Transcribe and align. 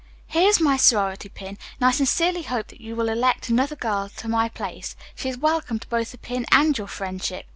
"Here 0.29 0.47
is 0.49 0.59
my 0.59 0.77
sorority 0.77 1.29
pin, 1.29 1.59
and 1.79 1.87
I 1.87 1.91
sincerely 1.91 2.41
hope 2.41 2.71
you 2.71 2.95
will 2.95 3.07
elect 3.07 3.49
another 3.49 3.75
girl 3.75 4.09
to 4.09 4.27
my 4.27 4.49
place. 4.49 4.95
She 5.13 5.29
is 5.29 5.37
welcome 5.37 5.77
to 5.77 5.87
both 5.89 6.11
the 6.11 6.17
pin 6.17 6.47
and 6.51 6.75
your 6.75 6.87
friendship. 6.87 7.45